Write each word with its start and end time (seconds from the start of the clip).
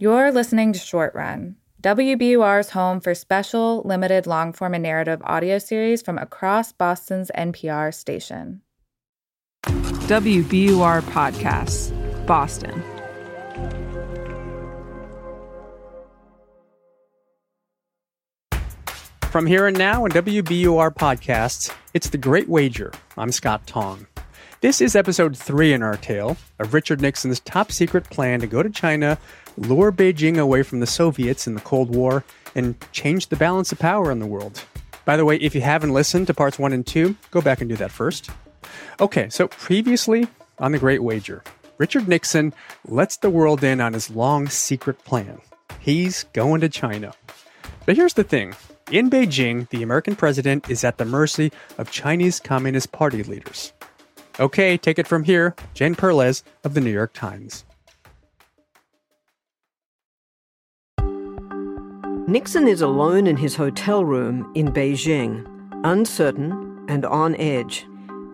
You're 0.00 0.30
listening 0.30 0.72
to 0.74 0.78
Short 0.78 1.12
Run, 1.16 1.56
WBUR's 1.82 2.70
home 2.70 3.00
for 3.00 3.16
special, 3.16 3.82
limited 3.84 4.28
long 4.28 4.52
form 4.52 4.74
and 4.74 4.82
narrative 4.84 5.20
audio 5.24 5.58
series 5.58 6.02
from 6.02 6.18
across 6.18 6.70
Boston's 6.70 7.32
NPR 7.36 7.92
station. 7.92 8.62
WBUR 9.64 11.02
Podcasts, 11.02 11.90
Boston. 12.28 12.80
From 19.32 19.46
here 19.46 19.66
and 19.66 19.76
now 19.76 20.04
in 20.04 20.12
WBUR 20.12 20.94
Podcasts, 20.94 21.74
it's 21.92 22.10
The 22.10 22.18
Great 22.18 22.48
Wager. 22.48 22.92
I'm 23.16 23.32
Scott 23.32 23.66
Tong. 23.66 24.06
This 24.60 24.80
is 24.80 24.94
episode 24.94 25.36
three 25.36 25.72
in 25.72 25.82
our 25.82 25.96
tale 25.96 26.36
of 26.60 26.72
Richard 26.72 27.00
Nixon's 27.00 27.40
top 27.40 27.72
secret 27.72 28.10
plan 28.10 28.38
to 28.40 28.46
go 28.46 28.62
to 28.62 28.70
China, 28.70 29.18
lure 29.58 29.92
Beijing 29.92 30.38
away 30.38 30.62
from 30.62 30.80
the 30.80 30.86
Soviets 30.86 31.46
in 31.46 31.54
the 31.54 31.60
Cold 31.60 31.94
War, 31.94 32.24
and 32.54 32.74
change 32.92 33.28
the 33.28 33.36
balance 33.36 33.72
of 33.72 33.78
power 33.78 34.10
in 34.10 34.18
the 34.18 34.26
world. 34.26 34.64
By 35.04 35.16
the 35.16 35.24
way, 35.24 35.36
if 35.36 35.54
you 35.54 35.60
haven't 35.60 35.94
listened 35.94 36.26
to 36.26 36.34
parts 36.34 36.58
one 36.58 36.72
and 36.72 36.86
two, 36.86 37.16
go 37.30 37.40
back 37.40 37.60
and 37.60 37.68
do 37.68 37.76
that 37.76 37.90
first. 37.90 38.30
Okay, 39.00 39.28
so 39.28 39.48
previously 39.48 40.26
on 40.58 40.72
The 40.72 40.78
Great 40.78 41.02
Wager, 41.02 41.42
Richard 41.78 42.08
Nixon 42.08 42.52
lets 42.86 43.16
the 43.16 43.30
world 43.30 43.62
in 43.62 43.80
on 43.80 43.92
his 43.92 44.10
long 44.10 44.48
secret 44.48 45.02
plan. 45.04 45.40
He's 45.78 46.24
going 46.32 46.60
to 46.60 46.68
China. 46.68 47.14
But 47.86 47.96
here's 47.96 48.14
the 48.14 48.24
thing 48.24 48.54
in 48.90 49.08
Beijing, 49.10 49.68
the 49.70 49.82
American 49.82 50.16
president 50.16 50.68
is 50.68 50.84
at 50.84 50.98
the 50.98 51.04
mercy 51.04 51.52
of 51.78 51.90
Chinese 51.90 52.40
Communist 52.40 52.92
Party 52.92 53.22
leaders. 53.22 53.72
Okay, 54.40 54.76
take 54.76 54.98
it 54.98 55.06
from 55.06 55.24
here. 55.24 55.54
Jane 55.74 55.94
Perlez 55.94 56.42
of 56.64 56.74
the 56.74 56.80
New 56.80 56.92
York 56.92 57.12
Times. 57.12 57.64
Nixon 62.28 62.68
is 62.68 62.82
alone 62.82 63.26
in 63.26 63.38
his 63.38 63.56
hotel 63.56 64.04
room 64.04 64.52
in 64.54 64.70
Beijing, 64.70 65.46
uncertain 65.82 66.84
and 66.86 67.06
on 67.06 67.34
edge. 67.36 67.86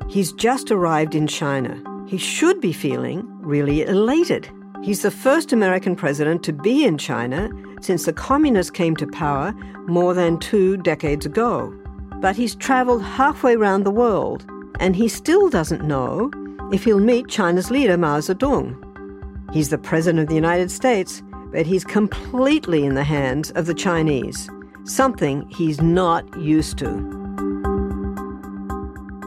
He's 0.09 0.33
just 0.33 0.73
arrived 0.73 1.15
in 1.15 1.29
China. 1.29 1.81
He 2.09 2.19
should 2.19 2.61
be 2.61 2.73
feeling 2.73 3.25
really 3.39 3.83
elated. 3.83 4.51
He's 4.83 5.03
the 5.03 5.13
first 5.13 5.53
American 5.53 5.95
president 5.95 6.43
to 6.43 6.53
be 6.53 6.85
in 6.85 6.99
China 6.99 7.49
since 7.83 8.05
the 8.05 8.13
communists 8.13 8.73
came 8.73 8.97
to 8.97 9.07
power 9.07 9.55
more 9.87 10.13
than 10.13 10.41
two 10.41 10.77
decades 10.79 11.25
ago. 11.25 11.73
But 12.17 12.35
he's 12.35 12.57
traveled 12.57 13.05
halfway 13.05 13.55
around 13.55 13.85
the 13.85 13.93
world 13.93 14.45
and 14.81 14.97
he 14.97 15.07
still 15.07 15.49
doesn't 15.49 15.85
know 15.85 16.33
if 16.73 16.83
he'll 16.83 16.99
meet 16.99 17.29
China's 17.29 17.71
leader 17.71 17.97
Mao 17.97 18.19
Zedong. 18.19 18.75
He's 19.55 19.71
the 19.71 19.79
President 19.79 20.21
of 20.21 20.29
the 20.29 20.35
United 20.35 20.73
States, 20.73 21.23
but 21.55 21.67
he's 21.67 21.85
completely 21.85 22.85
in 22.85 22.97
the 22.97 23.05
hands 23.05 23.53
of 23.53 23.67
the 23.67 23.75
Chinese, 23.75 24.51
something 24.83 25.49
he's 25.51 25.81
not 25.81 26.25
used 26.37 26.77
to. 26.79 26.87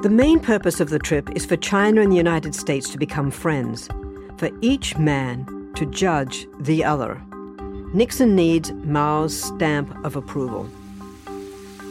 The 0.04 0.10
main 0.12 0.42
purpose 0.42 0.82
of 0.82 0.90
the 0.90 1.00
trip 1.00 1.30
is 1.38 1.46
for 1.46 1.56
China 1.56 2.02
and 2.02 2.12
the 2.12 2.18
United 2.18 2.54
States 2.54 2.90
to 2.90 2.98
become 2.98 3.32
friends, 3.32 3.88
for 4.36 4.50
each 4.60 4.98
man 4.98 5.72
to 5.76 5.86
judge 5.86 6.46
the 6.60 6.84
other. 6.84 7.22
Nixon 7.94 8.36
needs 8.36 8.74
Mao's 8.74 9.42
stamp 9.42 9.96
of 10.04 10.18
approval. 10.18 10.70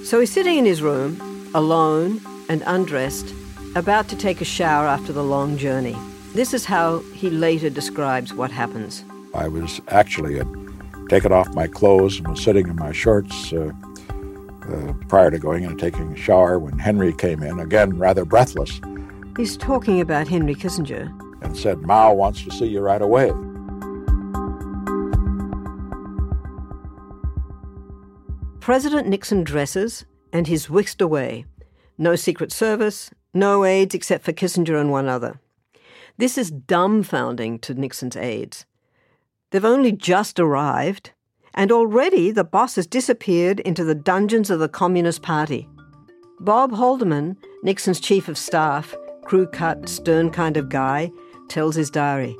So 0.04 0.20
he's 0.20 0.30
sitting 0.30 0.58
in 0.58 0.66
his 0.66 0.82
room, 0.82 1.18
alone 1.54 2.20
and 2.50 2.62
undressed, 2.66 3.34
about 3.74 4.06
to 4.08 4.16
take 4.16 4.42
a 4.42 4.44
shower 4.44 4.86
after 4.86 5.14
the 5.14 5.24
long 5.24 5.56
journey. 5.56 5.96
This 6.34 6.52
is 6.52 6.66
how 6.66 6.98
he 7.14 7.30
later 7.30 7.70
describes 7.70 8.34
what 8.34 8.50
happens. 8.50 9.02
I 9.36 9.48
was 9.48 9.80
actually 9.88 10.38
had 10.38 10.48
taken 11.08 11.30
off 11.30 11.54
my 11.54 11.66
clothes 11.66 12.18
and 12.18 12.28
was 12.28 12.42
sitting 12.42 12.68
in 12.68 12.76
my 12.76 12.92
shorts 12.92 13.52
uh, 13.52 13.70
uh, 14.68 14.92
prior 15.08 15.30
to 15.30 15.38
going 15.38 15.62
in 15.62 15.70
and 15.70 15.78
taking 15.78 16.10
a 16.12 16.16
shower 16.16 16.58
when 16.58 16.78
Henry 16.78 17.12
came 17.12 17.42
in, 17.42 17.60
again 17.60 17.98
rather 17.98 18.24
breathless. 18.24 18.80
He's 19.36 19.56
talking 19.56 20.00
about 20.00 20.26
Henry 20.26 20.54
Kissinger. 20.54 21.12
And 21.42 21.56
said, 21.56 21.82
Mao 21.82 22.14
wants 22.14 22.42
to 22.44 22.50
see 22.50 22.66
you 22.66 22.80
right 22.80 23.02
away. 23.02 23.30
President 28.60 29.06
Nixon 29.06 29.44
dresses 29.44 30.06
and 30.32 30.46
he's 30.46 30.70
whisked 30.70 31.00
away. 31.00 31.44
No 31.98 32.16
Secret 32.16 32.50
Service, 32.50 33.10
no 33.32 33.64
aides 33.64 33.94
except 33.94 34.24
for 34.24 34.32
Kissinger 34.32 34.80
and 34.80 34.90
one 34.90 35.08
other. 35.08 35.40
This 36.16 36.36
is 36.38 36.50
dumbfounding 36.50 37.60
to 37.60 37.74
Nixon's 37.74 38.16
aides. 38.16 38.64
They've 39.52 39.64
only 39.64 39.92
just 39.92 40.40
arrived, 40.40 41.12
and 41.54 41.70
already 41.70 42.32
the 42.32 42.42
boss 42.42 42.74
has 42.74 42.86
disappeared 42.86 43.60
into 43.60 43.84
the 43.84 43.94
dungeons 43.94 44.50
of 44.50 44.58
the 44.58 44.68
Communist 44.68 45.22
Party. 45.22 45.68
Bob 46.40 46.72
Haldeman, 46.72 47.36
Nixon's 47.62 48.00
chief 48.00 48.26
of 48.26 48.36
staff, 48.36 48.96
crew 49.24 49.46
cut, 49.46 49.88
stern 49.88 50.30
kind 50.30 50.56
of 50.56 50.68
guy, 50.68 51.12
tells 51.48 51.76
his 51.76 51.90
diary. 51.90 52.36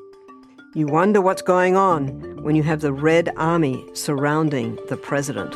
You 0.75 0.89
wonder 0.89 1.21
what's 1.21 1.43
going 1.43 1.77
on 1.77 2.09
when 2.43 2.57
you 2.57 2.65
have 2.65 2.81
the 2.81 2.93
Red 2.93 3.33
Army 3.37 3.87
surrounding 3.95 4.77
the 4.89 4.97
president. 4.97 5.55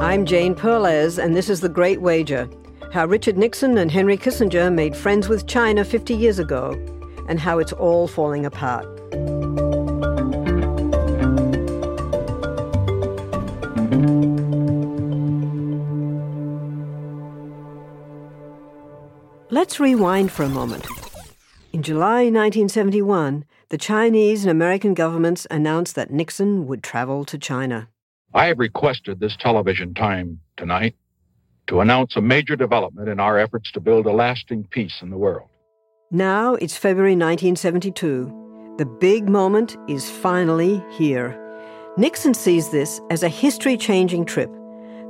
I'm 0.00 0.26
Jane 0.26 0.56
Perlez, 0.56 1.22
and 1.22 1.36
this 1.36 1.48
is 1.48 1.60
The 1.60 1.68
Great 1.68 2.00
Wager 2.00 2.50
how 2.90 3.06
Richard 3.06 3.38
Nixon 3.38 3.78
and 3.78 3.90
Henry 3.90 4.16
Kissinger 4.16 4.72
made 4.72 4.96
friends 4.96 5.28
with 5.28 5.46
China 5.46 5.84
50 5.84 6.12
years 6.12 6.40
ago, 6.40 6.72
and 7.28 7.38
how 7.38 7.58
it's 7.60 7.72
all 7.72 8.08
falling 8.08 8.44
apart. 8.44 8.84
Let's 19.52 19.78
rewind 19.78 20.32
for 20.32 20.42
a 20.42 20.48
moment. 20.48 20.86
In 21.72 21.84
July 21.84 22.24
1971, 22.24 23.44
the 23.68 23.78
Chinese 23.78 24.42
and 24.42 24.50
American 24.50 24.94
governments 24.94 25.46
announced 25.48 25.94
that 25.94 26.10
Nixon 26.10 26.66
would 26.66 26.82
travel 26.82 27.24
to 27.26 27.38
China. 27.38 27.88
I 28.34 28.46
have 28.46 28.58
requested 28.58 29.20
this 29.20 29.36
television 29.36 29.94
time 29.94 30.40
tonight 30.56 30.96
to 31.70 31.80
announce 31.80 32.16
a 32.16 32.20
major 32.20 32.56
development 32.56 33.08
in 33.08 33.20
our 33.20 33.38
efforts 33.38 33.70
to 33.70 33.80
build 33.80 34.04
a 34.04 34.12
lasting 34.12 34.64
peace 34.70 34.98
in 35.02 35.08
the 35.08 35.16
world. 35.16 35.48
Now 36.10 36.56
it's 36.56 36.76
February 36.76 37.12
1972. 37.12 38.74
The 38.76 38.86
big 38.86 39.28
moment 39.28 39.76
is 39.88 40.10
finally 40.10 40.82
here. 40.90 41.38
Nixon 41.96 42.34
sees 42.34 42.70
this 42.70 43.00
as 43.10 43.22
a 43.22 43.28
history 43.28 43.76
changing 43.76 44.24
trip 44.24 44.50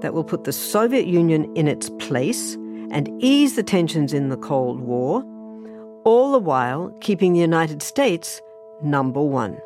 that 0.03 0.13
will 0.13 0.23
put 0.23 0.45
the 0.45 0.53
Soviet 0.53 1.07
Union 1.07 1.51
in 1.57 1.67
its 1.67 1.89
place 1.99 2.57
and 2.91 3.09
ease 3.23 3.57
the 3.57 3.63
tensions 3.63 4.13
in 4.13 4.29
the 4.29 4.37
Cold 4.37 4.81
War, 4.81 5.25
all 6.05 6.33
the 6.33 6.39
while 6.39 6.95
keeping 7.01 7.33
the 7.33 7.41
United 7.41 7.83
States 7.83 8.43
number 8.83 9.23
one. 9.23 9.59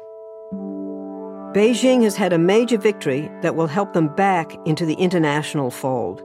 Beijing 1.54 2.04
has 2.04 2.14
had 2.14 2.32
a 2.32 2.38
major 2.38 2.78
victory 2.78 3.28
that 3.42 3.56
will 3.56 3.66
help 3.66 3.94
them 3.94 4.14
back 4.14 4.56
into 4.64 4.86
the 4.86 4.94
international 4.94 5.72
fold. 5.72 6.22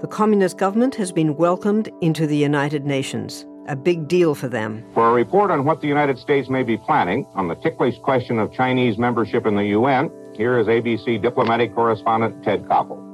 The 0.00 0.06
communist 0.06 0.58
government 0.58 0.94
has 0.94 1.10
been 1.10 1.34
welcomed 1.34 1.90
into 2.00 2.28
the 2.28 2.36
United 2.36 2.86
Nations, 2.86 3.44
a 3.66 3.74
big 3.74 4.06
deal 4.06 4.36
for 4.36 4.46
them. 4.46 4.84
For 4.94 5.10
a 5.10 5.12
report 5.12 5.50
on 5.50 5.64
what 5.64 5.80
the 5.80 5.88
United 5.88 6.18
States 6.18 6.48
may 6.48 6.62
be 6.62 6.76
planning 6.76 7.26
on 7.34 7.48
the 7.48 7.56
ticklish 7.56 7.98
question 7.98 8.38
of 8.38 8.52
Chinese 8.52 8.96
membership 8.96 9.44
in 9.44 9.56
the 9.56 9.64
UN, 9.64 10.08
here 10.34 10.56
is 10.56 10.68
ABC 10.68 11.20
diplomatic 11.20 11.74
correspondent 11.74 12.44
Ted 12.44 12.64
Koppel. 12.66 13.04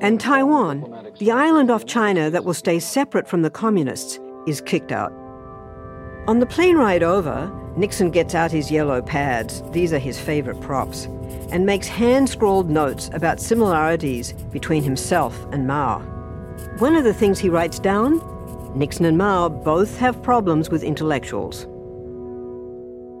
And 0.00 0.18
Taiwan, 0.18 1.12
the 1.18 1.30
island 1.30 1.70
off 1.70 1.84
China 1.84 2.30
that 2.30 2.46
will 2.46 2.54
stay 2.54 2.78
separate 2.78 3.28
from 3.28 3.42
the 3.42 3.50
communists, 3.50 4.18
is 4.46 4.62
kicked 4.62 4.92
out. 4.92 5.12
On 6.26 6.38
the 6.38 6.46
plane 6.46 6.76
ride 6.76 7.02
over, 7.02 7.52
Nixon 7.76 8.10
gets 8.10 8.34
out 8.34 8.50
his 8.50 8.70
yellow 8.70 9.02
pads, 9.02 9.62
these 9.70 9.92
are 9.92 9.98
his 9.98 10.18
favorite 10.18 10.60
props, 10.62 11.04
and 11.50 11.66
makes 11.66 11.86
hand 11.86 12.30
scrawled 12.30 12.70
notes 12.70 13.10
about 13.12 13.38
similarities 13.38 14.32
between 14.50 14.82
himself 14.82 15.46
and 15.52 15.66
Mao. 15.66 16.00
One 16.78 16.96
of 16.96 17.04
the 17.04 17.12
things 17.12 17.38
he 17.38 17.50
writes 17.50 17.78
down 17.78 18.22
Nixon 18.74 19.04
and 19.04 19.18
Mao 19.18 19.50
both 19.50 19.98
have 19.98 20.22
problems 20.22 20.70
with 20.70 20.82
intellectuals. 20.82 21.66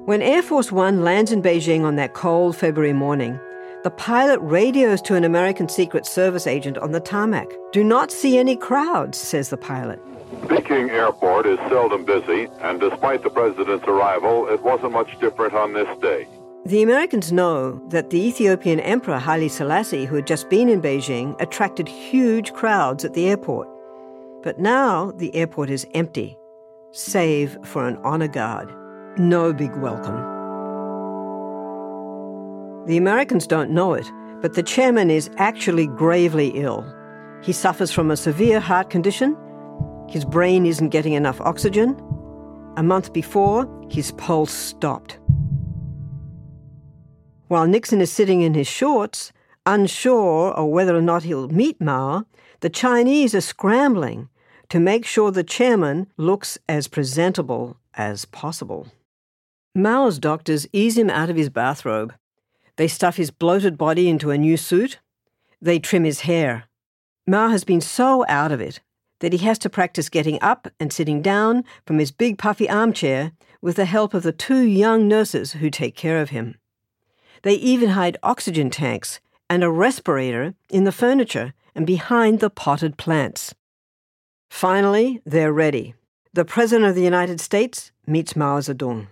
When 0.06 0.22
Air 0.22 0.42
Force 0.42 0.72
One 0.72 1.02
lands 1.02 1.32
in 1.32 1.42
Beijing 1.42 1.84
on 1.84 1.96
that 1.96 2.14
cold 2.14 2.56
February 2.56 2.92
morning, 2.92 3.38
the 3.82 3.90
pilot 3.90 4.38
radios 4.40 5.02
to 5.02 5.14
an 5.14 5.24
American 5.24 5.68
Secret 5.68 6.06
Service 6.06 6.46
agent 6.46 6.78
on 6.78 6.92
the 6.92 7.00
tarmac. 7.00 7.48
Do 7.72 7.84
not 7.84 8.10
see 8.10 8.38
any 8.38 8.56
crowds, 8.56 9.18
says 9.18 9.50
the 9.50 9.56
pilot. 9.56 10.00
Peking 10.48 10.90
Airport 10.90 11.46
is 11.46 11.58
seldom 11.68 12.04
busy, 12.04 12.48
and 12.60 12.78
despite 12.80 13.22
the 13.22 13.30
president's 13.30 13.86
arrival, 13.86 14.46
it 14.48 14.62
wasn't 14.62 14.92
much 14.92 15.18
different 15.20 15.54
on 15.54 15.72
this 15.72 15.88
day. 15.98 16.26
The 16.64 16.82
Americans 16.82 17.32
know 17.32 17.80
that 17.88 18.10
the 18.10 18.20
Ethiopian 18.20 18.80
Emperor 18.80 19.18
Haile 19.18 19.48
Selassie, 19.48 20.04
who 20.04 20.16
had 20.16 20.26
just 20.26 20.48
been 20.48 20.68
in 20.68 20.80
Beijing, 20.82 21.40
attracted 21.40 21.88
huge 21.88 22.52
crowds 22.52 23.04
at 23.04 23.14
the 23.14 23.28
airport. 23.28 23.68
But 24.42 24.58
now 24.58 25.12
the 25.12 25.34
airport 25.34 25.70
is 25.70 25.86
empty. 25.94 26.36
save 26.92 27.58
for 27.62 27.86
an 27.86 27.98
honor 28.04 28.28
guard. 28.28 28.72
No 29.18 29.52
big 29.52 29.74
welcome. 29.76 30.16
The 32.86 32.96
Americans 32.96 33.46
don't 33.46 33.70
know 33.70 33.94
it, 33.94 34.06
but 34.40 34.54
the 34.54 34.62
chairman 34.62 35.10
is 35.10 35.28
actually 35.36 35.86
gravely 35.88 36.48
ill. 36.54 36.86
He 37.42 37.52
suffers 37.52 37.90
from 37.92 38.10
a 38.10 38.16
severe 38.16 38.60
heart 38.60 38.88
condition. 38.90 39.36
His 40.08 40.24
brain 40.24 40.66
isn't 40.66 40.90
getting 40.90 41.14
enough 41.14 41.40
oxygen. 41.40 42.00
A 42.76 42.82
month 42.82 43.12
before, 43.12 43.68
his 43.90 44.12
pulse 44.12 44.52
stopped. 44.52 45.18
While 47.48 47.66
Nixon 47.66 48.00
is 48.00 48.10
sitting 48.10 48.40
in 48.40 48.54
his 48.54 48.66
shorts, 48.66 49.32
unsure 49.64 50.52
of 50.52 50.68
whether 50.68 50.96
or 50.96 51.02
not 51.02 51.24
he'll 51.24 51.48
meet 51.48 51.80
Mao, 51.80 52.24
the 52.60 52.70
Chinese 52.70 53.34
are 53.34 53.40
scrambling 53.40 54.28
to 54.68 54.80
make 54.80 55.04
sure 55.04 55.30
the 55.30 55.44
chairman 55.44 56.06
looks 56.16 56.58
as 56.68 56.88
presentable 56.88 57.76
as 57.94 58.24
possible. 58.24 58.88
Mao's 59.74 60.18
doctors 60.18 60.66
ease 60.72 60.96
him 60.96 61.10
out 61.10 61.30
of 61.30 61.36
his 61.36 61.50
bathrobe. 61.50 62.14
They 62.76 62.88
stuff 62.88 63.16
his 63.16 63.30
bloated 63.30 63.78
body 63.78 64.08
into 64.08 64.30
a 64.30 64.38
new 64.38 64.56
suit. 64.56 64.98
They 65.60 65.78
trim 65.78 66.04
his 66.04 66.20
hair. 66.20 66.64
Mao 67.26 67.48
has 67.48 67.64
been 67.64 67.80
so 67.80 68.24
out 68.28 68.52
of 68.52 68.60
it 68.60 68.80
that 69.20 69.32
he 69.32 69.38
has 69.38 69.58
to 69.60 69.70
practice 69.70 70.08
getting 70.08 70.38
up 70.42 70.68
and 70.78 70.92
sitting 70.92 71.22
down 71.22 71.64
from 71.86 71.98
his 71.98 72.10
big 72.10 72.38
puffy 72.38 72.68
armchair 72.68 73.32
with 73.60 73.76
the 73.76 73.84
help 73.84 74.14
of 74.14 74.22
the 74.22 74.32
two 74.32 74.62
young 74.62 75.08
nurses 75.08 75.52
who 75.52 75.70
take 75.70 75.96
care 75.96 76.20
of 76.20 76.30
him. 76.30 76.56
They 77.42 77.54
even 77.54 77.90
hide 77.90 78.18
oxygen 78.22 78.70
tanks 78.70 79.20
and 79.48 79.62
a 79.62 79.70
respirator 79.70 80.54
in 80.68 80.84
the 80.84 80.92
furniture 80.92 81.54
and 81.74 81.86
behind 81.86 82.40
the 82.40 82.50
potted 82.50 82.96
plants. 82.96 83.54
Finally, 84.50 85.20
they're 85.24 85.52
ready. 85.52 85.94
The 86.32 86.44
President 86.44 86.88
of 86.88 86.94
the 86.94 87.02
United 87.02 87.40
States 87.40 87.92
meets 88.06 88.36
Mao 88.36 88.60
Zedong. 88.60 89.08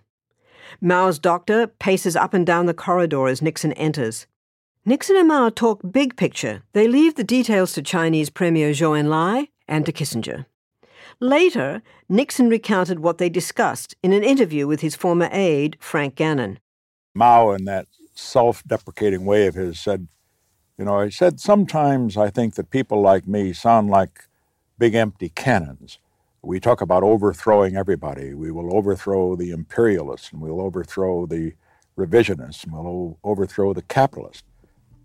Mao's 0.81 1.19
doctor 1.19 1.67
paces 1.67 2.17
up 2.17 2.35
and 2.35 2.47
down 2.47 2.67
the 2.67 2.75
corridor 2.75 3.29
as 3.29 3.43
Nixon 3.43 3.73
enters. 3.75 4.27
Nixon 4.85 5.17
and 5.17 5.29
Mao 5.29 5.49
talk 5.49 5.81
big 5.91 6.17
picture. 6.17 6.63
They 6.73 6.89
leave 6.89 7.15
the 7.15 7.25
details 7.25 7.73
to 7.73 7.83
Chinese 7.83 8.29
Premier 8.29 8.71
Zhou 8.71 8.99
Enlai 8.99 9.49
and 9.69 9.87
to 9.87 9.93
Kissinger. 9.93 10.47
Later, 11.21 11.83
Nixon 12.09 12.49
recounted 12.49 13.01
what 13.01 13.19
they 13.19 13.29
discussed 13.29 13.95
in 14.03 14.13
an 14.13 14.25
interview 14.25 14.67
with 14.67 14.81
his 14.81 14.97
former 14.97 15.29
aide, 15.33 15.77
Frank 15.81 16.17
Gannon. 16.17 16.59
Mao, 17.15 17.53
in 17.53 17.65
that 17.65 17.87
self 18.15 18.63
deprecating 18.65 19.25
way 19.25 19.47
of 19.47 19.55
his, 19.55 19.79
said, 19.79 20.09
You 20.79 20.85
know, 20.85 21.01
he 21.03 21.11
said, 21.11 21.41
sometimes 21.41 22.17
I 22.17 22.31
think 22.31 22.55
that 22.55 22.71
people 22.71 23.01
like 23.01 23.27
me 23.27 23.53
sound 23.53 23.91
like 23.91 24.25
big 24.79 24.95
empty 24.95 25.29
cannons. 25.29 25.99
We 26.43 26.61
talk 26.61 26.81
about 26.81 27.03
overthrowing 27.03 27.77
everybody. 27.77 28.35
We 28.35 28.51
will 28.51 28.77
overthrow 28.77 29.35
the 29.37 29.51
imperialists 29.51 30.31
and 30.33 30.43
we'll 30.43 30.61
overthrow 30.61 31.27
the 31.27 31.55
revisionists 31.97 32.65
and 32.65 32.73
we'll 32.73 33.19
overthrow 33.25 33.73
the 33.73 33.83
capitalists. 33.83 34.43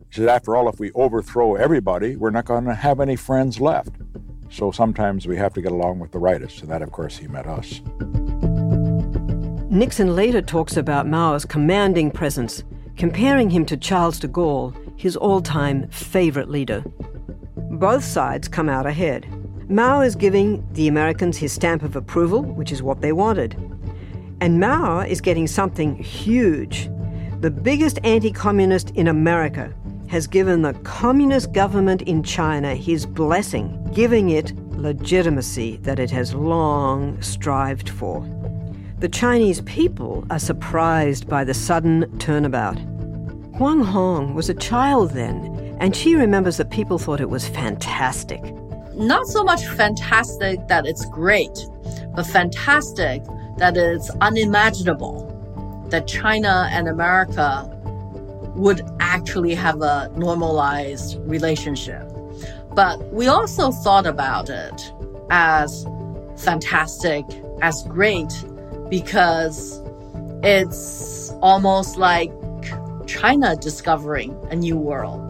He 0.10 0.16
said, 0.16 0.28
after 0.28 0.56
all, 0.56 0.68
if 0.68 0.80
we 0.80 0.92
overthrow 0.94 1.56
everybody, 1.56 2.16
we're 2.16 2.32
not 2.32 2.46
going 2.46 2.66
to 2.66 2.74
have 2.74 3.00
any 3.00 3.16
friends 3.16 3.62
left. 3.62 3.94
So 4.50 4.72
sometimes 4.72 5.28
we 5.28 5.38
have 5.38 5.54
to 5.54 5.62
get 5.62 5.72
along 5.72 6.00
with 6.00 6.12
the 6.12 6.20
rightists, 6.20 6.62
and 6.62 6.70
that, 6.72 6.82
of 6.82 6.92
course, 6.92 7.18
he 7.18 7.28
met 7.28 7.46
us. 7.46 7.82
Nixon 9.70 10.16
later 10.16 10.42
talks 10.42 10.76
about 10.76 11.08
Mao's 11.08 11.46
commanding 11.46 12.10
presence, 12.10 12.64
comparing 12.98 13.52
him 13.52 13.66
to 13.68 13.78
Charles 13.78 14.20
de 14.20 14.28
Gaulle, 14.28 14.74
his 14.98 15.16
all 15.16 15.42
time 15.42 15.88
favorite 15.90 16.50
leader. 16.50 16.84
Both 17.56 18.04
sides 18.04 18.48
come 18.48 18.68
out 18.68 18.86
ahead. 18.86 19.28
Mao 19.70 20.02
is 20.02 20.16
giving 20.16 20.68
the 20.74 20.88
Americans 20.88 21.38
his 21.38 21.54
stamp 21.54 21.84
of 21.84 21.96
approval, 21.96 22.42
which 22.42 22.72
is 22.72 22.82
what 22.82 23.02
they 23.02 23.12
wanted. 23.12 23.56
And 24.42 24.60
Mao 24.60 25.02
is 25.02 25.22
getting 25.22 25.46
something 25.46 25.96
huge. 25.96 26.90
The 27.42 27.52
biggest 27.52 28.00
anti 28.04 28.32
communist 28.32 28.90
in 28.92 29.08
America 29.08 29.72
has 30.10 30.28
given 30.28 30.62
the 30.62 30.74
communist 30.84 31.54
government 31.54 32.02
in 32.04 32.24
China 32.24 32.76
his 32.76 33.06
blessing, 33.06 33.90
giving 33.94 34.30
it 34.30 34.54
legitimacy 34.72 35.78
that 35.78 36.00
it 36.00 36.12
has 36.12 36.34
long 36.34 37.22
strived 37.22 37.90
for. 37.90 38.28
The 39.00 39.10
Chinese 39.10 39.62
people 39.62 40.26
are 40.30 40.40
surprised 40.40 41.30
by 41.30 41.44
the 41.44 41.54
sudden 41.54 42.18
turnabout. 42.20 42.80
Huang 43.56 43.84
Hong 43.84 44.34
was 44.34 44.50
a 44.50 44.54
child 44.54 45.12
then, 45.12 45.78
and 45.80 45.96
she 45.96 46.16
remembers 46.16 46.58
that 46.58 46.70
people 46.70 46.98
thought 46.98 47.22
it 47.22 47.30
was 47.30 47.48
fantastic 47.48 48.42
not 49.00 49.28
so 49.28 49.44
much 49.44 49.66
fantastic 49.66 50.68
that 50.68 50.86
it's 50.86 51.06
great, 51.06 51.58
but 52.16 52.26
fantastic 52.26 53.24
that 53.58 53.78
it's 53.78 54.10
unimaginable 54.22 55.26
that 55.90 56.06
China 56.06 56.68
and 56.72 56.88
America 56.88 57.79
would 58.60 58.82
actually 59.00 59.56
have 59.56 59.82
a 59.82 60.12
normalized 60.18 61.18
relationship. 61.22 62.04
But 62.76 63.00
we 63.14 63.28
also 63.28 63.72
thought 63.72 64.06
about 64.06 64.50
it 64.50 64.94
as 65.30 65.86
fantastic, 66.38 67.24
as 67.62 67.84
great, 67.84 68.32
because 68.90 69.82
it's 70.44 71.32
almost 71.42 71.98
like 71.98 72.32
China 73.08 73.56
discovering 73.56 74.38
a 74.52 74.56
new 74.56 74.78
world. 74.78 75.22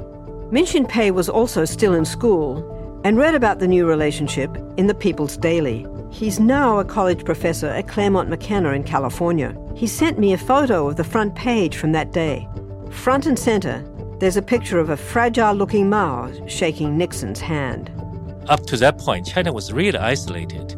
Minxin 0.51 0.89
Pei 0.89 1.11
was 1.11 1.29
also 1.29 1.65
still 1.65 1.93
in 1.93 2.05
school 2.05 2.65
and 3.03 3.17
read 3.17 3.35
about 3.35 3.59
the 3.59 3.67
new 3.67 3.85
relationship 3.85 4.57
in 4.77 4.87
the 4.87 4.95
People's 4.95 5.37
Daily. 5.37 5.85
He's 6.09 6.39
now 6.39 6.79
a 6.79 6.85
college 6.85 7.23
professor 7.23 7.67
at 7.67 7.87
Claremont 7.87 8.29
McKenna 8.29 8.71
in 8.71 8.83
California. 8.83 9.55
He 9.75 9.85
sent 9.85 10.17
me 10.17 10.33
a 10.33 10.37
photo 10.37 10.87
of 10.89 10.95
the 10.95 11.03
front 11.03 11.35
page 11.35 11.77
from 11.77 11.91
that 11.91 12.11
day. 12.11 12.47
Front 12.91 13.25
and 13.25 13.37
center, 13.37 13.83
there's 14.19 14.35
a 14.35 14.41
picture 14.41 14.79
of 14.79 14.89
a 14.89 14.97
fragile 14.97 15.53
looking 15.53 15.89
Mao 15.89 16.31
shaking 16.47 16.97
Nixon's 16.97 17.39
hand. 17.39 17.91
Up 18.47 18.65
to 18.65 18.77
that 18.77 18.97
point, 18.97 19.27
China 19.27 19.53
was 19.53 19.71
really 19.71 19.97
isolated. 19.97 20.73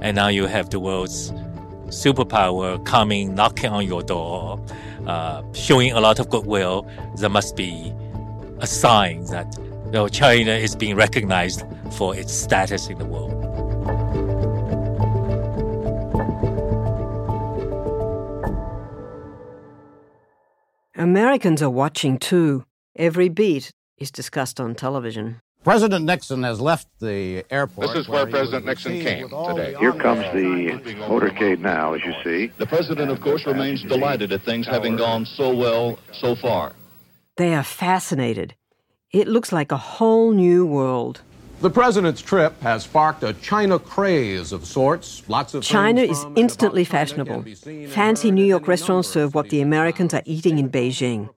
And 0.00 0.16
now 0.16 0.28
you 0.28 0.46
have 0.46 0.70
the 0.70 0.80
world's 0.80 1.30
superpower 1.86 2.84
coming, 2.84 3.34
knocking 3.34 3.70
on 3.70 3.86
your 3.86 4.02
door, 4.02 4.60
uh, 5.06 5.42
showing 5.52 5.92
a 5.92 6.00
lot 6.00 6.18
of 6.18 6.28
goodwill. 6.28 6.86
There 7.16 7.30
must 7.30 7.56
be 7.56 7.92
a 8.58 8.66
sign 8.66 9.24
that 9.26 9.56
though 9.86 10.08
China 10.08 10.52
is 10.52 10.74
being 10.74 10.96
recognized 10.96 11.64
for 11.92 12.16
its 12.16 12.32
status 12.32 12.88
in 12.88 12.98
the 12.98 13.04
world. 13.04 13.31
Americans 21.02 21.60
are 21.60 21.68
watching 21.68 22.16
too. 22.16 22.64
Every 22.94 23.28
beat 23.28 23.72
is 23.98 24.12
discussed 24.12 24.60
on 24.60 24.76
television. 24.76 25.40
President 25.64 26.04
Nixon 26.04 26.44
has 26.44 26.60
left 26.60 26.86
the 27.00 27.44
airport. 27.50 27.88
This 27.88 27.96
is 27.96 28.08
where, 28.08 28.22
where 28.22 28.30
President 28.30 28.66
Nixon 28.66 29.00
came 29.00 29.28
today. 29.28 29.74
Here 29.80 29.92
comes 29.94 30.22
the 30.32 30.94
motorcade 31.00 31.58
now, 31.58 31.94
as 31.94 32.02
you 32.04 32.14
see. 32.22 32.52
The 32.56 32.66
president, 32.66 33.10
of 33.10 33.20
course, 33.20 33.44
remains 33.46 33.82
delighted 33.82 34.30
at 34.30 34.42
things 34.42 34.64
having 34.68 34.94
gone 34.94 35.26
so 35.26 35.52
well 35.52 35.98
so 36.12 36.36
far. 36.36 36.72
They 37.36 37.52
are 37.52 37.64
fascinated. 37.64 38.54
It 39.10 39.26
looks 39.26 39.50
like 39.50 39.72
a 39.72 39.76
whole 39.76 40.30
new 40.30 40.64
world. 40.64 41.22
The 41.62 41.70
president's 41.70 42.20
trip 42.20 42.60
has 42.62 42.82
sparked 42.82 43.22
a 43.22 43.34
China 43.34 43.78
craze 43.78 44.50
of 44.50 44.66
sorts. 44.66 45.22
Lots 45.28 45.54
of 45.54 45.62
China 45.62 46.00
is 46.00 46.26
instantly 46.34 46.82
fashionable. 46.82 47.44
Fancy 47.86 48.32
New 48.32 48.44
York 48.44 48.66
restaurants 48.66 49.06
serve 49.06 49.36
what 49.36 49.48
the 49.48 49.60
Americans 49.60 50.12
are 50.12 50.24
eating 50.24 50.58
in 50.58 50.68
Beijing. 50.68 51.28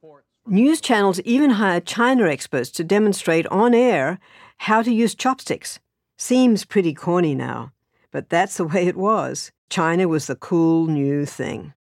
News 0.48 0.82
channels 0.82 1.20
even 1.26 1.52
hire 1.52 1.80
China 1.80 2.28
experts 2.28 2.72
to 2.72 2.84
demonstrate 2.84 3.46
on 3.48 3.76
air 3.76 4.18
how 4.58 4.82
to 4.82 4.92
use 4.92 5.14
chopsticks. 5.14 5.80
Seems 6.18 6.66
pretty 6.66 6.96
corny 6.96 7.36
now, 7.36 7.72
but 8.10 8.30
that's 8.30 8.58
the 8.58 8.66
way 8.66 8.88
it 8.88 8.98
was. 8.98 9.52
China 9.70 10.08
was 10.08 10.26
the 10.26 10.36
cool 10.36 10.88
new 10.88 11.28
thing. 11.28 11.76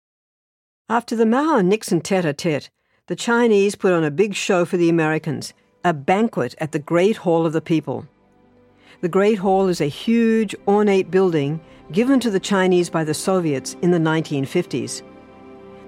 After 0.91 1.17
the 1.17 1.25
Mao 1.25 1.57
and 1.57 1.71
Nixon 1.71 2.03
tete 2.03 2.27
a 2.27 2.35
tete, 2.35 2.69
the 3.07 3.17
Chinese 3.17 3.75
put 3.75 3.95
on 3.95 4.05
a 4.05 4.11
big 4.11 4.35
show 4.35 4.67
for 4.67 4.77
the 4.77 4.91
Americans 4.91 5.55
a 5.83 5.95
banquet 5.95 6.55
at 6.59 6.73
the 6.73 6.79
Great 6.79 7.17
Hall 7.19 7.47
of 7.47 7.55
the 7.55 7.63
People. 7.63 8.07
The 9.05 9.11
Great 9.11 9.39
Hall 9.39 9.69
is 9.69 9.83
a 9.83 9.85
huge, 9.85 10.57
ornate 10.67 11.11
building 11.11 11.61
given 11.93 12.21
to 12.21 12.31
the 12.31 12.41
Chinese 12.41 12.89
by 12.89 13.05
the 13.05 13.13
Soviets 13.13 13.77
in 13.83 13.91
the 13.91 13.99
1950s. 13.99 15.03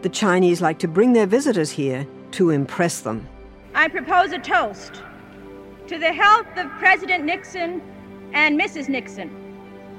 The 0.02 0.10
Chinese 0.10 0.60
like 0.60 0.78
to 0.80 0.86
bring 0.86 1.14
their 1.14 1.24
visitors 1.24 1.70
here 1.70 2.06
to 2.32 2.50
impress 2.50 3.00
them. 3.00 3.26
I 3.74 3.88
propose 3.88 4.32
a 4.32 4.38
toast 4.38 5.02
to 5.86 5.98
the 5.98 6.12
health 6.12 6.46
of 6.58 6.68
President 6.72 7.24
Nixon 7.24 7.80
and 8.34 8.60
Mrs. 8.60 8.90
Nixon, 8.90 9.30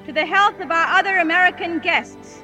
to 0.05 0.13
the 0.13 0.27
health 0.27 0.59
of 0.59 0.69
our 0.69 0.99
other 0.99 1.17
American 1.17 1.79
guests, 1.79 2.43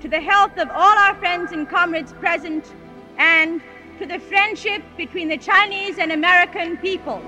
to 0.00 0.06
the 0.06 0.20
health 0.20 0.56
of 0.58 0.70
all 0.70 0.96
our 0.96 1.16
friends 1.16 1.50
and 1.50 1.68
comrades 1.68 2.12
present, 2.12 2.72
and 3.18 3.60
to 3.98 4.06
the 4.06 4.20
friendship 4.20 4.84
between 4.96 5.26
the 5.26 5.38
Chinese 5.38 5.98
and 5.98 6.12
American 6.12 6.76
people. 6.76 7.20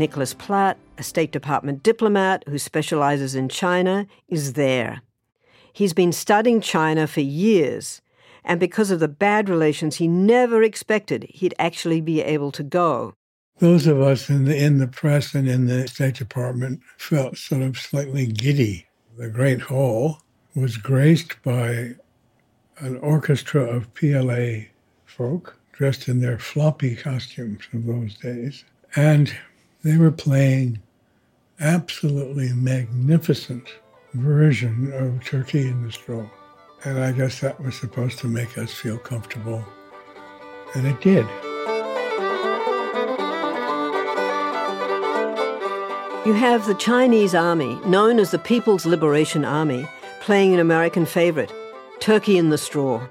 Nicholas 0.00 0.32
Platt, 0.32 0.78
a 0.96 1.02
State 1.02 1.30
Department 1.30 1.82
diplomat 1.82 2.42
who 2.48 2.58
specializes 2.58 3.34
in 3.34 3.50
China, 3.50 4.06
is 4.28 4.54
there. 4.54 5.02
He's 5.74 5.92
been 5.92 6.10
studying 6.10 6.62
China 6.62 7.06
for 7.06 7.20
years, 7.20 8.00
and 8.42 8.58
because 8.58 8.90
of 8.90 8.98
the 8.98 9.08
bad 9.08 9.50
relations, 9.50 9.96
he 9.96 10.08
never 10.08 10.62
expected 10.62 11.26
he'd 11.28 11.54
actually 11.58 12.00
be 12.00 12.22
able 12.22 12.50
to 12.52 12.62
go. 12.62 13.12
Those 13.58 13.86
of 13.86 14.00
us 14.00 14.30
in 14.30 14.46
the, 14.46 14.56
in 14.56 14.78
the 14.78 14.88
press 14.88 15.34
and 15.34 15.46
in 15.46 15.66
the 15.66 15.86
State 15.86 16.14
Department 16.14 16.80
felt 16.96 17.36
sort 17.36 17.60
of 17.60 17.78
slightly 17.78 18.26
giddy. 18.26 18.86
The 19.18 19.28
Great 19.28 19.60
Hall 19.60 20.22
was 20.54 20.78
graced 20.78 21.42
by 21.42 21.90
an 22.78 22.96
orchestra 23.02 23.64
of 23.64 23.92
PLA 23.92 24.62
folk 25.04 25.58
dressed 25.72 26.08
in 26.08 26.20
their 26.20 26.38
floppy 26.38 26.96
costumes 26.96 27.64
of 27.74 27.84
those 27.84 28.14
days. 28.14 28.64
And 28.96 29.34
they 29.82 29.96
were 29.96 30.10
playing 30.10 30.80
absolutely 31.58 32.52
magnificent 32.52 33.68
version 34.14 34.92
of 34.92 35.24
Turkey 35.24 35.68
in 35.68 35.82
the 35.84 35.92
Straw. 35.92 36.26
And 36.84 36.98
I 36.98 37.12
guess 37.12 37.40
that 37.40 37.60
was 37.60 37.74
supposed 37.78 38.18
to 38.20 38.26
make 38.26 38.56
us 38.56 38.72
feel 38.72 38.98
comfortable. 38.98 39.64
And 40.74 40.86
it 40.86 41.00
did. 41.00 41.26
You 46.26 46.34
have 46.34 46.66
the 46.66 46.76
Chinese 46.78 47.34
army, 47.34 47.74
known 47.86 48.18
as 48.18 48.30
the 48.30 48.38
People's 48.38 48.86
Liberation 48.86 49.44
Army, 49.44 49.86
playing 50.20 50.54
an 50.54 50.60
American 50.60 51.06
favorite, 51.06 51.52
Turkey 51.98 52.38
in 52.38 52.50
the 52.50 52.58
Straw. 52.58 53.06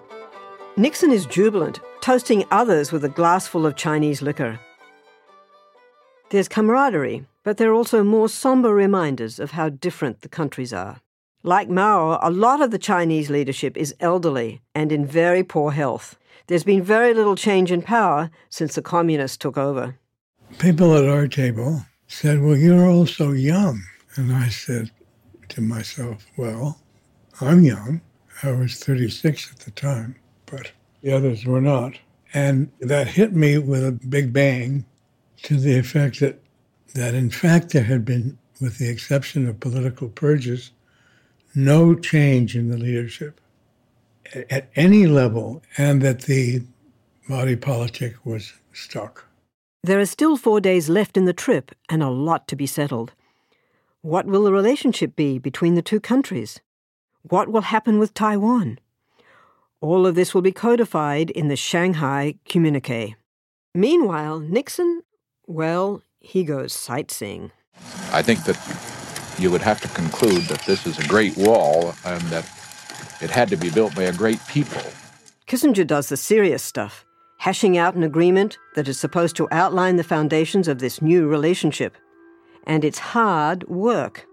Nixon 0.77 1.11
is 1.11 1.25
jubilant, 1.25 1.79
toasting 2.01 2.45
others 2.51 2.91
with 2.91 3.03
a 3.03 3.09
glassful 3.09 3.65
of 3.65 3.75
Chinese 3.75 4.21
liquor. 4.21 4.59
There's 6.31 6.47
camaraderie, 6.47 7.25
but 7.43 7.57
there 7.57 7.71
are 7.71 7.73
also 7.73 8.03
more 8.03 8.29
somber 8.29 8.71
reminders 8.71 9.39
of 9.39 9.51
how 9.51 9.69
different 9.69 10.21
the 10.21 10.29
countries 10.29 10.71
are. 10.71 11.01
Like 11.41 11.69
Mao, 11.69 12.19
a 12.21 12.29
lot 12.29 12.61
of 12.61 12.69
the 12.69 12.77
Chinese 12.77 13.31
leadership 13.31 13.75
is 13.75 13.95
elderly 13.99 14.61
and 14.75 14.91
in 14.91 15.07
very 15.07 15.43
poor 15.43 15.71
health. 15.71 16.19
There's 16.45 16.63
been 16.63 16.83
very 16.83 17.15
little 17.15 17.35
change 17.35 17.71
in 17.71 17.81
power 17.81 18.29
since 18.47 18.75
the 18.75 18.83
communists 18.83 19.37
took 19.37 19.57
over. 19.57 19.97
People 20.59 20.95
at 20.95 21.09
our 21.09 21.27
table 21.27 21.83
said, 22.05 22.43
Well, 22.43 22.57
you're 22.57 22.87
all 22.87 23.07
so 23.07 23.31
young. 23.31 23.81
And 24.15 24.31
I 24.31 24.49
said 24.49 24.91
to 25.49 25.61
myself, 25.61 26.27
Well, 26.37 26.79
I'm 27.41 27.63
young. 27.63 28.01
I 28.43 28.51
was 28.51 28.75
36 28.75 29.51
at 29.51 29.59
the 29.61 29.71
time, 29.71 30.15
but 30.45 30.71
the 31.01 31.11
others 31.11 31.45
were 31.45 31.61
not. 31.61 31.97
And 32.35 32.71
that 32.81 33.07
hit 33.07 33.33
me 33.33 33.57
with 33.57 33.83
a 33.83 33.91
big 33.91 34.31
bang 34.31 34.85
to 35.43 35.57
the 35.57 35.77
effect 35.77 36.19
that, 36.19 36.41
that 36.95 37.13
in 37.13 37.29
fact 37.29 37.69
there 37.69 37.83
had 37.83 38.05
been, 38.05 38.37
with 38.61 38.77
the 38.77 38.89
exception 38.89 39.47
of 39.47 39.59
political 39.59 40.09
purges, 40.09 40.71
no 41.55 41.95
change 41.95 42.55
in 42.55 42.69
the 42.69 42.77
leadership 42.77 43.39
at 44.49 44.69
any 44.75 45.07
level, 45.07 45.63
and 45.77 46.01
that 46.01 46.23
the 46.23 46.61
body 47.27 47.55
politic 47.55 48.25
was 48.25 48.53
stuck. 48.73 49.25
There 49.83 49.99
are 49.99 50.05
still 50.05 50.37
four 50.37 50.59
days 50.59 50.89
left 50.89 51.17
in 51.17 51.25
the 51.25 51.33
trip 51.33 51.73
and 51.87 52.03
a 52.03 52.09
lot 52.09 52.47
to 52.49 52.55
be 52.55 52.67
settled. 52.67 53.13
What 54.01 54.25
will 54.25 54.43
the 54.43 54.53
relationship 54.53 55.15
be 55.15 55.39
between 55.39 55.75
the 55.75 55.81
two 55.81 55.99
countries? 55.99 56.59
What 57.23 57.49
will 57.49 57.61
happen 57.61 57.99
with 57.99 58.13
Taiwan? 58.13 58.79
All 59.81 60.05
of 60.05 60.15
this 60.15 60.33
will 60.33 60.41
be 60.41 60.51
codified 60.51 61.29
in 61.29 61.47
the 61.47 61.55
Shanghai 61.55 62.35
Communique. 62.45 63.15
Meanwhile, 63.73 64.39
Nixon, 64.39 65.03
well, 65.49 66.03
he 66.19 66.43
goes 66.43 66.71
sightseeing. 66.73 67.51
I 68.11 68.21
think 68.21 68.43
that 68.43 68.57
you 69.39 69.49
would 69.49 69.61
have 69.61 69.81
to 69.81 69.87
conclude 69.89 70.43
that 70.43 70.61
this 70.65 70.85
is 70.85 70.99
a 70.99 71.07
great 71.07 71.35
wall 71.35 71.95
and 72.05 72.21
that 72.23 72.45
it 73.21 73.31
had 73.31 73.49
to 73.49 73.57
be 73.57 73.69
built 73.69 73.95
by 73.95 74.03
a 74.03 74.13
great 74.13 74.39
people. 74.47 74.81
Kissinger 75.47 75.87
does 75.87 76.09
the 76.09 76.17
serious 76.17 76.61
stuff, 76.61 77.03
hashing 77.39 77.77
out 77.77 77.95
an 77.95 78.03
agreement 78.03 78.57
that 78.75 78.87
is 78.87 78.99
supposed 78.99 79.35
to 79.37 79.47
outline 79.51 79.95
the 79.95 80.03
foundations 80.03 80.67
of 80.67 80.79
this 80.79 81.01
new 81.01 81.27
relationship. 81.27 81.97
And 82.65 82.85
it's 82.85 82.99
hard 82.99 83.67
work. 83.67 84.27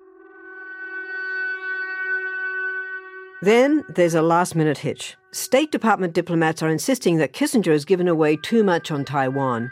Then 3.41 3.85
there's 3.89 4.15
a 4.15 4.23
last 4.23 4.55
minute 4.55 4.79
hitch. 4.79 5.17
State 5.33 5.71
Department 5.71 6.13
diplomats 6.13 6.63
are 6.63 6.69
insisting 6.69 7.17
that 7.17 7.33
Kissinger 7.33 7.73
has 7.73 7.85
given 7.85 8.09
away 8.09 8.37
too 8.37 8.65
much 8.65 8.91
on 8.91 9.05
Taiwan, 9.05 9.71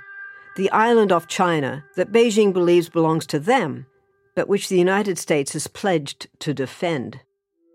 the 0.56 0.70
island 0.70 1.10
off 1.12 1.26
China 1.26 1.84
that 1.96 2.12
Beijing 2.12 2.52
believes 2.52 2.88
belongs 2.88 3.26
to 3.26 3.38
them, 3.38 3.86
but 4.34 4.48
which 4.48 4.68
the 4.68 4.78
United 4.78 5.18
States 5.18 5.52
has 5.52 5.66
pledged 5.66 6.28
to 6.40 6.54
defend. 6.54 7.20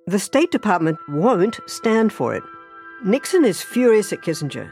The 0.08 0.20
State 0.20 0.52
Department 0.52 0.98
won't 1.10 1.60
stand 1.68 2.12
for 2.14 2.34
it. 2.34 2.44
Nixon 3.04 3.46
is 3.46 3.62
furious 3.62 4.12
at 4.12 4.22
Kissinger. 4.22 4.72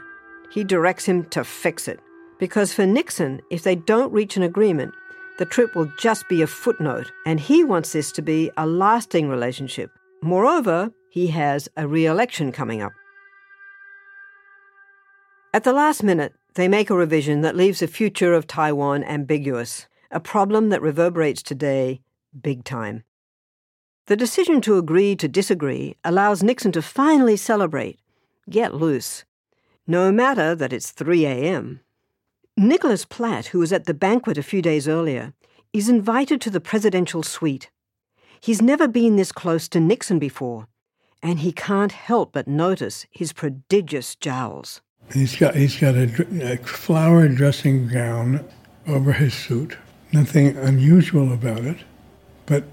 He 0.50 0.64
directs 0.64 1.04
him 1.04 1.24
to 1.26 1.44
fix 1.44 1.86
it. 1.88 2.00
Because 2.38 2.72
for 2.72 2.86
Nixon, 2.86 3.40
if 3.50 3.62
they 3.62 3.74
don't 3.74 4.12
reach 4.12 4.36
an 4.36 4.42
agreement, 4.42 4.94
the 5.38 5.44
trip 5.44 5.74
will 5.74 5.90
just 5.98 6.28
be 6.28 6.42
a 6.42 6.46
footnote, 6.46 7.12
and 7.26 7.38
he 7.38 7.64
wants 7.64 7.92
this 7.92 8.10
to 8.12 8.22
be 8.22 8.50
a 8.56 8.66
lasting 8.66 9.28
relationship. 9.28 9.90
Moreover, 10.22 10.90
he 11.10 11.28
has 11.28 11.68
a 11.76 11.86
re 11.86 12.06
election 12.06 12.52
coming 12.52 12.82
up. 12.82 12.92
At 15.54 15.64
the 15.64 15.72
last 15.72 16.02
minute, 16.02 16.34
they 16.54 16.68
make 16.68 16.90
a 16.90 16.96
revision 16.96 17.40
that 17.42 17.56
leaves 17.56 17.80
the 17.80 17.86
future 17.86 18.34
of 18.34 18.46
Taiwan 18.46 19.04
ambiguous, 19.04 19.86
a 20.10 20.20
problem 20.20 20.70
that 20.70 20.82
reverberates 20.82 21.42
today 21.42 22.00
big 22.40 22.64
time. 22.64 23.04
The 24.06 24.16
decision 24.16 24.60
to 24.62 24.78
agree 24.78 25.14
to 25.16 25.28
disagree 25.28 25.96
allows 26.04 26.42
Nixon 26.42 26.72
to 26.72 26.82
finally 26.82 27.36
celebrate, 27.36 27.98
get 28.48 28.74
loose, 28.74 29.24
no 29.86 30.10
matter 30.10 30.54
that 30.54 30.72
it's 30.72 30.90
3 30.90 31.26
a.m. 31.26 31.80
Nicholas 32.56 33.04
Platt, 33.04 33.46
who 33.48 33.58
was 33.58 33.72
at 33.72 33.84
the 33.84 33.94
banquet 33.94 34.38
a 34.38 34.42
few 34.42 34.62
days 34.62 34.88
earlier, 34.88 35.34
is 35.72 35.88
invited 35.88 36.40
to 36.40 36.50
the 36.50 36.60
presidential 36.60 37.22
suite. 37.22 37.70
He's 38.40 38.62
never 38.62 38.88
been 38.88 39.16
this 39.16 39.32
close 39.32 39.68
to 39.68 39.80
Nixon 39.80 40.18
before, 40.18 40.68
and 41.22 41.40
he 41.40 41.52
can't 41.52 41.92
help 41.92 42.32
but 42.32 42.48
notice 42.48 43.06
his 43.10 43.32
prodigious 43.32 44.16
jowls. 44.16 44.80
He's 45.12 45.36
got, 45.36 45.54
he's 45.54 45.78
got 45.78 45.94
a, 45.94 46.52
a 46.52 46.56
flowered 46.58 47.36
dressing 47.36 47.88
gown 47.88 48.44
over 48.86 49.12
his 49.12 49.34
suit. 49.34 49.76
Nothing 50.12 50.56
unusual 50.56 51.32
about 51.32 51.64
it, 51.64 51.78
but 52.46 52.64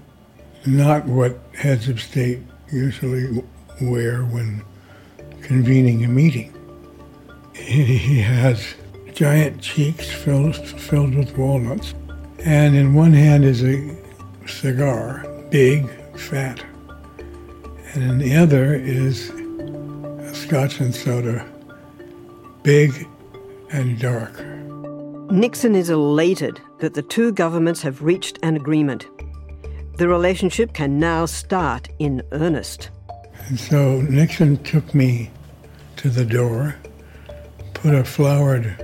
not 0.66 1.06
what 1.06 1.38
heads 1.54 1.88
of 1.88 2.00
state 2.00 2.40
usually 2.70 3.42
wear 3.80 4.22
when 4.24 4.62
convening 5.42 6.04
a 6.04 6.08
meeting. 6.08 6.52
He 7.54 8.20
has 8.20 8.74
giant 9.14 9.62
cheeks 9.62 10.10
filled, 10.10 10.56
filled 10.56 11.14
with 11.14 11.36
walnuts, 11.38 11.94
and 12.44 12.74
in 12.74 12.94
one 12.94 13.12
hand 13.12 13.44
is 13.44 13.64
a 13.64 13.96
cigar, 14.46 15.24
big, 15.50 15.88
fat, 16.18 16.62
and 17.94 18.02
in 18.02 18.18
the 18.18 18.34
other 18.34 18.74
is 18.74 19.30
a 19.30 20.34
scotch 20.34 20.80
and 20.80 20.94
soda, 20.94 21.46
big 22.66 23.06
and 23.70 23.96
dark. 24.00 24.44
Nixon 25.30 25.76
is 25.76 25.88
elated 25.88 26.60
that 26.80 26.94
the 26.94 27.02
two 27.02 27.30
governments 27.30 27.80
have 27.82 28.02
reached 28.02 28.40
an 28.42 28.56
agreement. 28.56 29.06
The 29.98 30.08
relationship 30.08 30.72
can 30.72 30.98
now 30.98 31.26
start 31.26 31.88
in 32.00 32.24
earnest. 32.32 32.90
And 33.46 33.58
so 33.60 34.00
Nixon 34.00 34.56
took 34.64 34.96
me 34.96 35.30
to 35.98 36.10
the 36.10 36.24
door, 36.24 36.74
put 37.72 37.94
a 37.94 38.02
flowered 38.02 38.76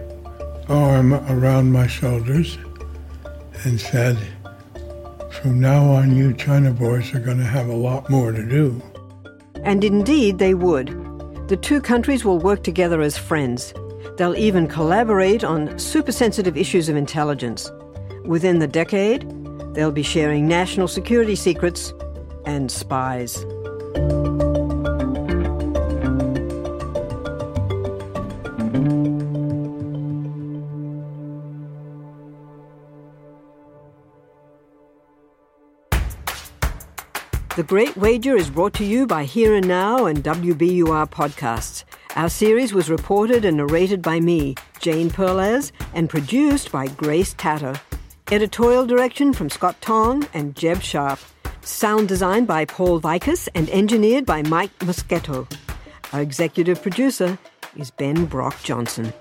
arm 0.69 1.15
around 1.15 1.73
my 1.73 1.89
shoulders, 1.89 2.59
and 3.65 3.81
said, 3.81 4.17
From 5.33 5.61
now 5.61 5.91
on, 5.91 6.17
you 6.17 6.35
China 6.35 6.71
boys 6.71 7.12
are 7.17 7.19
going 7.19 7.39
to 7.39 7.45
have 7.45 7.67
a 7.67 7.75
lot 7.75 8.09
more 8.09 8.31
to 8.31 8.49
do. 8.49 8.81
And 9.65 9.83
indeed, 9.83 10.39
they 10.39 10.55
would. 10.55 11.01
The 11.49 11.59
two 11.61 11.81
countries 11.81 12.25
will 12.25 12.39
work 12.39 12.63
together 12.63 13.01
as 13.03 13.19
friends. 13.19 13.75
They'll 14.17 14.37
even 14.37 14.69
collaborate 14.69 15.45
on 15.45 15.79
super 15.79 16.13
sensitive 16.13 16.57
issues 16.57 16.89
of 16.89 16.97
intelligence. 16.97 17.71
Within 18.25 18.59
the 18.59 18.69
decade, 18.69 19.29
They'll 19.75 19.93
be 19.93 20.03
sharing 20.03 20.47
national 20.47 20.89
security 20.89 21.35
secrets 21.35 21.95
and 22.45 22.71
spies. 22.71 23.45
The 37.62 37.69
Great 37.69 37.97
Wager 37.97 38.35
is 38.35 38.50
brought 38.50 38.75
to 38.75 38.85
you 38.85 39.07
by 39.07 39.23
Here 39.23 39.54
and 39.54 39.69
Now 39.69 40.07
and 40.07 40.25
WBUR 40.25 41.09
Podcasts. 41.09 41.85
Our 42.16 42.28
series 42.28 42.75
was 42.75 42.90
reported 42.90 43.45
and 43.45 43.57
narrated 43.57 44.02
by 44.02 44.19
me, 44.19 44.57
Jane 44.81 45.09
Perlez, 45.11 45.71
and 45.95 46.11
produced 46.11 46.73
by 46.73 46.88
Grace 46.88 47.37
Tatter. 47.38 47.81
Editorial 48.33 48.85
direction 48.85 49.33
from 49.33 49.49
Scott 49.49 49.81
Tong 49.81 50.26
and 50.35 50.57
Jeb 50.57 50.83
Sharp. 50.83 51.21
Sound 51.61 52.09
design 52.09 52.47
by 52.47 52.64
Paul 52.64 53.00
Vikas 53.00 53.49
and 53.54 53.71
engineered 53.71 54.26
by 54.26 54.42
Mike 54.42 54.76
Moschetto. 54.81 55.47
Our 56.12 56.21
executive 56.21 56.83
producer 56.83 57.38
is 57.76 57.92
Ben 57.92 58.25
Brock 58.25 58.61
Johnson. 58.64 59.12